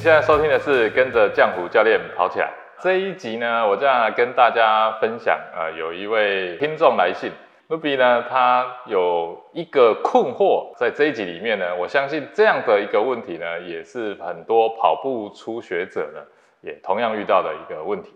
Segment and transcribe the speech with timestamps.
[0.00, 2.50] 现在收听的是跟着江湖教练跑起来
[2.80, 7.30] 这一集呢，我将来跟大家分享，呃，有一位听众来信
[7.68, 16.22] ，Ruby 呢，他有一个困惑，在这一集里面呢，我相信这样的一个问题呢，也是很多跑步初学者呢，
[16.62, 18.14] 也同样遇到的一个问题。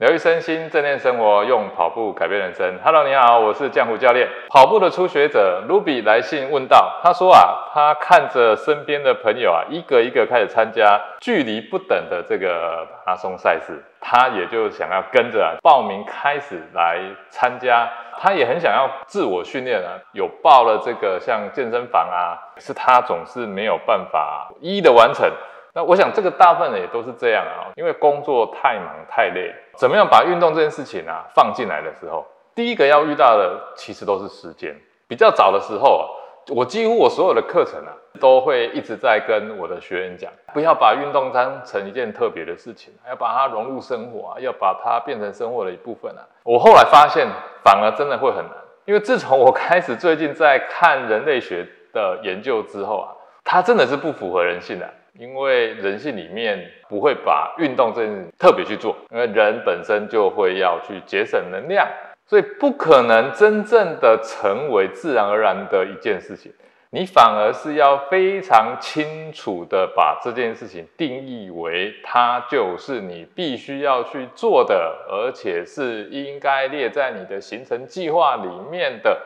[0.00, 2.78] 疗愈身心，正念生活，用跑步改变人生。
[2.82, 4.26] Hello，你好，我是浆糊教练。
[4.48, 16.98] 跑步的初学者 Ruby 来信问道，他说啊，他看着身边的朋友啊，一个一个开始参加距离不等的这个马拉松赛事，他也就想要跟着报名开始来
[17.28, 17.86] 参加。
[18.18, 25.30] 他也很想要自我训练啊，有报了这个像健身房啊，可是他总是没有办法一一的完成。
[25.72, 34.76] 那我想，这个大部分也都是这样啊，因为工作太忙太累，怎么样把运动这件事情啊放进来的时候，第一个要遇到的其实都是时间。
[35.06, 36.06] 比较早的时候啊，
[36.54, 46.22] 我几乎我所有的课程啊，都会一直在跟我的学员讲，不要把运动当成一件特别的事情，要把它融入生活啊，要把它变成生活的一部分啊。
[46.42, 47.28] 我后来发现，
[47.62, 48.54] 反而真的会很难，
[48.86, 54.88] 因为自从我开始最近在看人类学的研究之后啊，它真的是不符合人性的。
[55.18, 61.86] 因为人性里面不会把运动这件特别去做，因为人本身就会要去节省能量，
[62.26, 66.52] 所以不可能真正的成为自然而然的一件事情。
[66.92, 79.16] 你反而是要非常清楚的把这件事情定义为它就是你必须要去做的，而且是应该列在你的行程计划里面的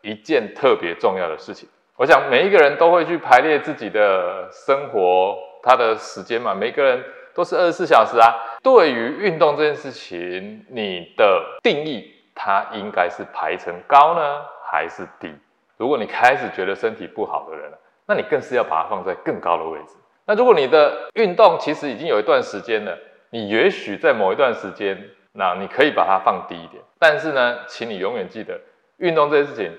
[0.00, 1.68] 一件特别重要的事情。
[2.02, 7.00] 我想每一个人都会去排列自己的生活，他的时间嘛，每个人
[7.32, 8.34] 都是二十四小时啊。
[8.60, 15.32] 对于运动这件事情，你的定义它应该是排成高呢，还是低？
[15.76, 17.70] 如果你开始觉得身体不好的人，
[18.06, 19.94] 那你更是要把它放在更高的位置。
[20.26, 22.98] 那如果你的运动其实已经有一段时间了，
[23.30, 25.00] 你也许在某一段时间，
[25.34, 26.82] 那你可以把它放低一点。
[26.98, 28.60] 但是呢，请你永远记得，
[28.96, 29.70] 运动这件事情。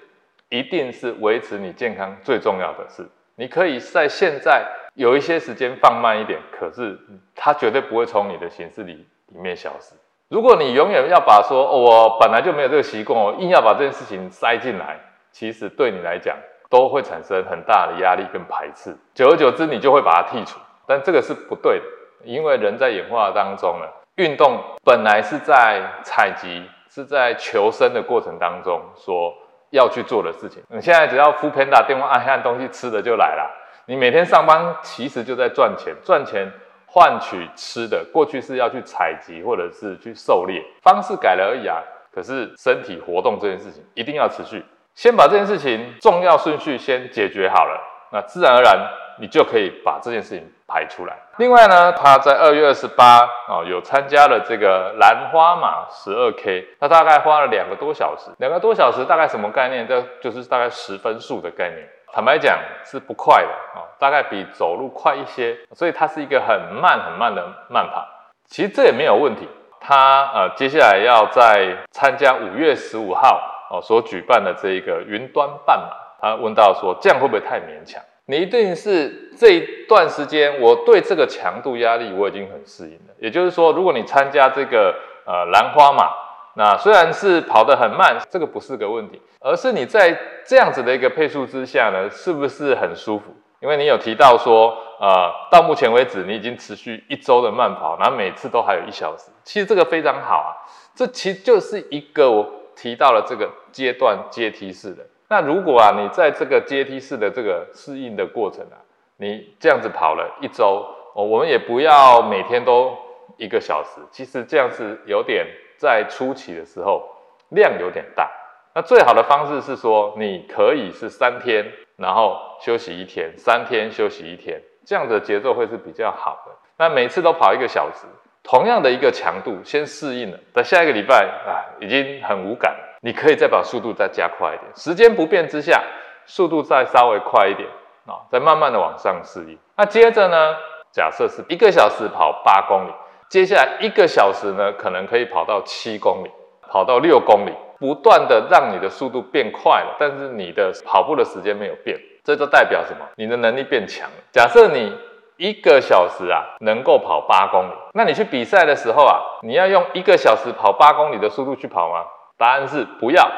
[0.50, 3.10] 一定是维持你健康最重要的事。
[3.36, 6.96] 你可以在现在有一些时间放慢一点，可是
[7.34, 9.96] 它绝对不会从你的形式里里面消失。
[10.30, 15.00] 如果你永远要把说，我本来就没有这个习惯，我硬要把这件事情塞进来，
[15.32, 16.38] 其实对你来讲
[16.70, 18.96] 都会产生很大的压力跟排斥。
[19.16, 20.60] 久而久之，你就会把它剔除。
[20.86, 21.86] 但这个是不对的，
[22.24, 23.88] 因为人在演化当中呢，
[24.18, 29.34] 运动本来是在采集、是在求生的过程当中说。
[29.74, 33.52] 要去做的事情，你现在只要敷片打电话按按东西吃的就来了。
[33.86, 36.48] 你每天上班其实就在赚钱，赚钱
[36.86, 38.06] 换取吃的。
[38.14, 41.82] 过去是要去采集或者是去狩猎，方式改了而已啊。
[42.14, 44.64] 可是身体活动这件事情一定要持续，
[44.94, 48.78] 先把这件事情重要顺序先解决好了，那自然而然
[49.20, 51.16] 你就可以把这件事情排出来。
[51.38, 59.88] 另外呢，他在二月二十八啊，有参加了这个兰花马十二 K，他大概花了两个多小时，两个多小时大概什么概念？
[59.88, 61.88] 这就是大概十分数的概念。
[62.12, 68.04] 坦白讲是不快的啊，大概比走路快一些，所以它是一个很慢很慢的慢跑。
[68.48, 69.48] 其实这也没有问题。
[69.80, 75.90] 他呃接下来要在参加五月十五号哦所举办的这一个云端半马，
[76.22, 78.02] 他问到说这样会不会太勉强？
[78.26, 83.14] 你一定是这一段时间，我对这个强度压力我已经很适应了。
[83.20, 84.96] 也就是说，如果你参加这个
[85.26, 86.10] 呃兰花马，
[86.56, 93.36] 那虽然是跑得很慢，这个不是个问题，而是你在这样子的一个配速之下呢，是不是很舒服？
[93.60, 100.52] 因为你有提到说，呃，到目前为止你已经持续一周的慢跑，然后每次都还有一小时，其实这个非常好啊。
[100.96, 102.46] 这其实就是一个我
[102.76, 105.04] 提到了这个阶段阶梯式的。
[105.34, 108.78] 那如果啊，你在这个阶梯式的这个适应的过程啊，
[109.18, 110.86] 你这样子跑了一周，
[111.16, 112.96] 哦，我们也不要每天都
[113.38, 117.10] 一个小时，其实这样是有点在初期的时候
[117.50, 118.30] 量有点大。
[118.76, 121.66] 那最好的方式是说，你可以是三天，
[121.98, 126.52] 然后休息一天，三天休息一天，这样的节奏会是比较好的。
[126.78, 128.06] 那每次都跑一个小时，
[128.44, 132.93] 同样的一个强度，先适应了，在下一个礼拜啊，已经很无感了。
[133.06, 135.84] 你可以再把速度再加快一点，时间不变之下，
[136.26, 137.68] 速度再稍微快一点
[138.08, 139.60] 啊，再慢慢的往上适应。
[139.76, 140.56] 那接着呢，
[140.90, 142.92] 假设是一个小时跑八公里，
[143.28, 146.32] 接下来一个小时呢，可能可以跑到七公里，
[146.70, 153.06] 跑到六公里，不断的让你的速度变快了，但是你的跑步的时间没有变，这就代表什么？
[153.18, 154.16] 你的能力变强了。
[154.32, 154.98] 假设你
[155.36, 162.06] 一个小时啊能够跑八公里，那你去比赛的时候啊，你要用一个小时跑八公里的速度去跑吗？
[162.38, 163.30] 答案是不要，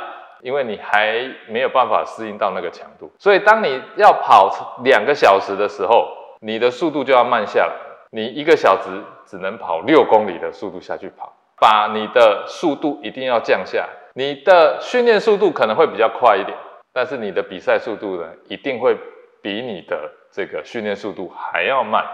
[0.42, 3.12] 因为你还没有办法适应到那个强度。
[3.20, 6.08] 所以当你要跑两个小时的时候，
[6.42, 7.74] 你的速度就要慢下来，
[8.12, 8.90] 你一个小时
[9.26, 13.88] 只能跑六公里的速度下去跑，把你的速度一定要降下。
[14.14, 16.58] 你的训练速度可能会比较快一点，
[16.94, 18.96] 但是你的比赛速度呢，一定会
[19.42, 22.06] 比你的这个训练速度还要慢，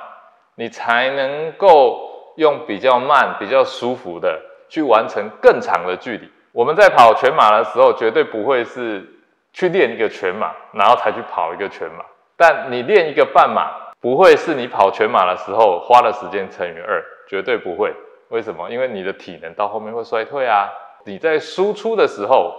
[0.55, 6.27] 你才能够用比较慢、比较舒服的去完成更长的距离。
[6.53, 9.05] 我们在跑全马的时候，绝对不会是
[9.53, 12.03] 去练一个全马，然后才去跑一个全马。
[12.35, 13.71] 但你练一个半马，
[14.01, 17.93] 不会是你跑全马的时候花的时间乘以二，绝对不会。
[18.29, 18.69] 为什么？
[18.69, 20.69] 因为你的体能到后面会衰退啊。
[21.05, 22.53] 你在输出的时候，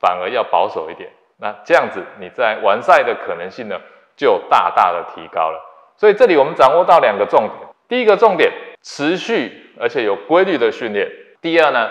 [0.00, 1.10] 反而要保守一点。
[1.38, 3.78] 那这样子，你在完赛的可能性呢，
[4.16, 5.60] 就大大的提高了。
[5.96, 7.52] 所以这里我们掌握到两个重点：
[7.88, 8.50] 第一个重点，
[8.82, 11.06] 持续而且有规律的训练；
[11.40, 11.88] 第二呢？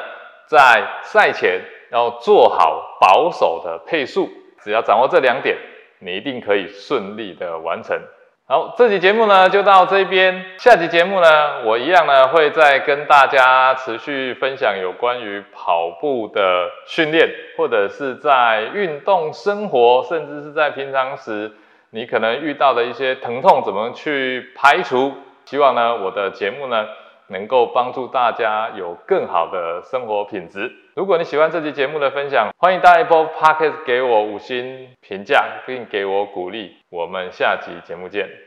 [0.48, 1.62] 在赛前
[1.92, 4.30] 要做好保守的配速，
[4.62, 5.58] 只要掌握这两点，
[6.00, 8.00] 你一定可以顺利的完成。
[8.48, 21.52] 好，这期节目呢就到这边，下期节目呢我一样呢会再跟大家持续分享有关于跑步的训练，或者是在运动生活，甚至是在平常时
[21.90, 25.14] 你可能遇到的一些疼痛怎么去排除。
[25.44, 26.88] 希望呢我的节目呢。
[27.30, 30.72] 能够帮助大家有更好的生活品质。
[30.96, 36.78] 如果你喜欢这期节目的分享，欢迎大家 Apple Podcast 给我五星评价，并给我鼓励。
[36.90, 38.47] 我们下期节目见。